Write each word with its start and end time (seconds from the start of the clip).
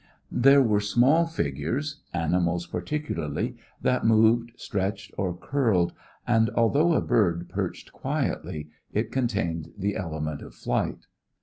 There 0.31 0.63
were 0.63 0.79
small 0.79 1.27
figures, 1.27 2.01
animals 2.11 2.65
particularly, 2.65 3.57
that 3.83 4.03
moved, 4.03 4.51
stretched 4.55 5.13
or 5.15 5.37
curled; 5.37 5.93
and 6.25 6.49
although 6.55 6.93
a 6.93 7.01
bird 7.01 7.49
perched 7.49 7.91
quietly, 7.93 8.69
it 8.91 9.11
contained 9.11 9.73
the 9.77 9.95
element 9.95 10.41
of 10.41 10.55
flight. 10.55 11.05